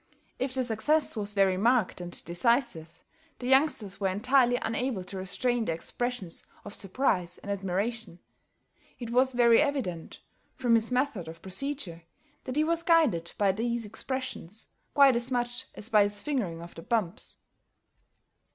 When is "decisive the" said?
2.25-3.45